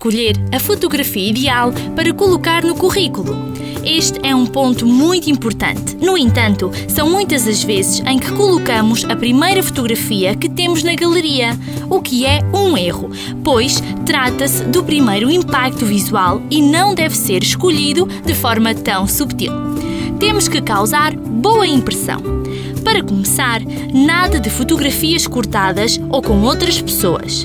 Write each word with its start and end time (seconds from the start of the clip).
escolher 0.00 0.34
a 0.50 0.58
fotografia 0.58 1.28
ideal 1.28 1.74
para 1.94 2.14
colocar 2.14 2.64
no 2.64 2.74
currículo. 2.74 3.36
Este 3.84 4.18
é 4.22 4.34
um 4.34 4.46
ponto 4.46 4.86
muito 4.86 5.28
importante. 5.28 5.94
No 5.96 6.16
entanto, 6.16 6.70
são 6.88 7.10
muitas 7.10 7.46
as 7.46 7.62
vezes 7.62 8.00
em 8.06 8.18
que 8.18 8.32
colocamos 8.32 9.04
a 9.04 9.14
primeira 9.14 9.62
fotografia 9.62 10.34
que 10.34 10.48
temos 10.48 10.82
na 10.82 10.94
galeria, 10.94 11.50
o 11.90 12.00
que 12.00 12.24
é 12.24 12.40
um 12.50 12.78
erro, 12.78 13.10
pois 13.44 13.82
trata-se 14.06 14.64
do 14.64 14.82
primeiro 14.82 15.30
impacto 15.30 15.84
visual 15.84 16.40
e 16.50 16.62
não 16.62 16.94
deve 16.94 17.14
ser 17.14 17.42
escolhido 17.42 18.06
de 18.24 18.34
forma 18.34 18.74
tão 18.74 19.06
subtil. 19.06 19.52
Temos 20.18 20.48
que 20.48 20.62
causar 20.62 21.14
boa 21.14 21.66
impressão. 21.66 22.22
Para 22.82 23.02
começar, 23.02 23.60
nada 23.92 24.40
de 24.40 24.48
fotografias 24.48 25.26
cortadas 25.26 26.00
ou 26.08 26.22
com 26.22 26.40
outras 26.40 26.80
pessoas. 26.80 27.44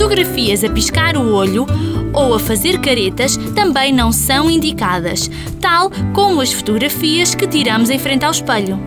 Fotografias 0.00 0.64
a 0.64 0.70
piscar 0.70 1.14
o 1.14 1.34
olho 1.34 1.66
ou 2.14 2.32
a 2.32 2.38
fazer 2.38 2.80
caretas 2.80 3.36
também 3.54 3.92
não 3.92 4.10
são 4.10 4.50
indicadas, 4.50 5.30
tal 5.60 5.90
como 6.14 6.40
as 6.40 6.50
fotografias 6.50 7.34
que 7.34 7.46
tiramos 7.46 7.90
em 7.90 7.98
frente 7.98 8.24
ao 8.24 8.30
espelho. 8.30 8.80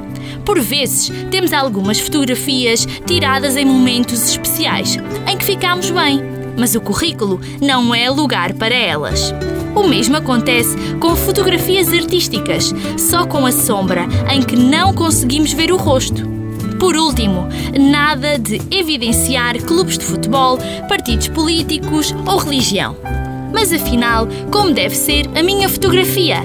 Por 0.44 0.60
vezes, 0.60 1.12
temos 1.30 1.54
algumas 1.54 2.00
fotografias 2.00 2.88
tiradas 3.06 3.56
em 3.56 3.64
momentos 3.64 4.28
especiais, 4.28 4.98
em 5.32 5.38
que 5.38 5.46
ficamos 5.46 5.92
bem, 5.92 6.20
mas 6.58 6.74
o 6.74 6.82
currículo 6.82 7.40
não 7.62 7.94
é 7.94 8.10
lugar 8.10 8.52
para 8.56 8.74
elas. 8.74 9.32
O 9.76 9.88
mesmo 9.88 10.18
acontece 10.18 10.76
com 11.00 11.16
fotografias 11.16 11.94
artísticas, 11.94 12.74
só 12.98 13.24
com 13.28 13.46
a 13.46 13.52
sombra, 13.52 14.08
em 14.34 14.42
que 14.42 14.56
não 14.56 14.92
conseguimos 14.92 15.54
ver 15.54 15.72
o 15.72 15.78
rosto. 15.78 16.33
Por 16.84 16.98
último, 16.98 17.48
nada 17.80 18.38
de 18.38 18.62
evidenciar 18.70 19.58
clubes 19.62 19.98
de 19.98 20.04
futebol, 20.04 20.60
partidos 20.90 21.30
políticos 21.30 22.14
ou 22.28 22.38
religião. 22.38 22.98
Mas 23.54 23.72
afinal, 23.72 24.28
como 24.52 24.74
deve 24.74 24.94
ser 24.94 25.26
a 25.34 25.42
minha 25.42 25.70
fotografia? 25.70 26.44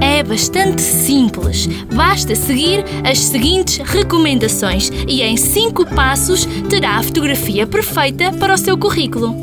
É 0.00 0.22
bastante 0.22 0.80
simples. 0.80 1.66
Basta 1.92 2.36
seguir 2.36 2.84
as 3.04 3.18
seguintes 3.18 3.78
recomendações 3.78 4.88
e 5.08 5.20
em 5.20 5.36
5 5.36 5.84
passos 5.96 6.46
terá 6.70 6.98
a 6.98 7.02
fotografia 7.02 7.66
perfeita 7.66 8.32
para 8.34 8.54
o 8.54 8.58
seu 8.58 8.78
currículo. 8.78 9.34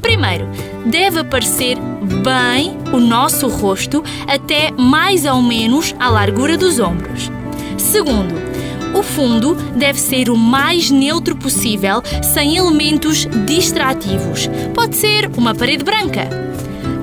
Primeiro, 0.00 0.46
deve 0.86 1.18
aparecer 1.18 1.76
bem 2.22 2.78
o 2.92 3.00
nosso 3.00 3.48
rosto 3.48 4.04
até 4.28 4.70
mais 4.70 5.24
ou 5.24 5.42
menos 5.42 5.92
à 5.98 6.08
largura 6.08 6.56
dos 6.56 6.78
ombros. 6.78 7.32
Segundo, 7.76 8.51
o 8.94 9.02
fundo 9.02 9.54
deve 9.76 9.98
ser 9.98 10.30
o 10.30 10.36
mais 10.36 10.90
neutro 10.90 11.36
possível, 11.36 12.02
sem 12.22 12.56
elementos 12.56 13.26
distrativos. 13.46 14.48
Pode 14.74 14.96
ser 14.96 15.30
uma 15.36 15.54
parede 15.54 15.84
branca. 15.84 16.28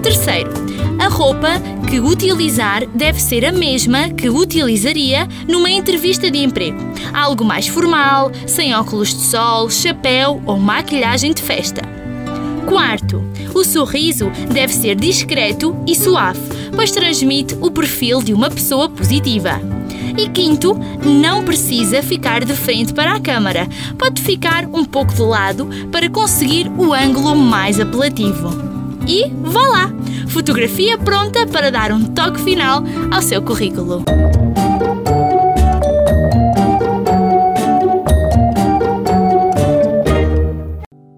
Terceiro, 0.01 0.51
a 0.99 1.07
roupa 1.07 1.49
que 1.89 1.99
utilizar 1.99 2.85
deve 2.87 3.21
ser 3.21 3.45
a 3.45 3.51
mesma 3.51 4.09
que 4.09 4.29
utilizaria 4.29 5.27
numa 5.47 5.69
entrevista 5.69 6.29
de 6.29 6.39
emprego. 6.39 6.77
Algo 7.13 7.43
mais 7.43 7.67
formal, 7.67 8.31
sem 8.45 8.75
óculos 8.75 9.09
de 9.09 9.21
sol, 9.21 9.69
chapéu 9.69 10.41
ou 10.45 10.57
maquilhagem 10.57 11.33
de 11.33 11.41
festa. 11.41 11.81
Quarto, 12.67 13.23
o 13.55 13.63
sorriso 13.63 14.29
deve 14.53 14.73
ser 14.73 14.95
discreto 14.95 15.75
e 15.87 15.95
suave, 15.95 16.39
pois 16.75 16.91
transmite 16.91 17.57
o 17.59 17.71
perfil 17.71 18.21
de 18.21 18.33
uma 18.33 18.49
pessoa 18.49 18.87
positiva. 18.87 19.78
E 20.17 20.29
quinto, 20.29 20.79
não 21.03 21.43
precisa 21.43 22.01
ficar 22.03 22.43
de 22.43 22.53
frente 22.53 22.93
para 22.93 23.13
a 23.13 23.19
câmara. 23.19 23.67
Pode 23.97 24.21
ficar 24.21 24.65
um 24.65 24.83
pouco 24.85 25.13
de 25.13 25.21
lado 25.21 25.67
para 25.91 26.09
conseguir 26.09 26.69
o 26.77 26.93
ângulo 26.93 27.35
mais 27.35 27.79
apelativo. 27.79 28.49
E 29.07 29.31
vá 29.41 29.61
lá! 29.67 29.93
Fotografia 30.27 30.97
pronta 30.97 31.47
para 31.47 31.71
dar 31.71 31.91
um 31.91 32.05
toque 32.05 32.39
final 32.41 32.83
ao 33.11 33.21
seu 33.21 33.41
currículo. 33.41 34.03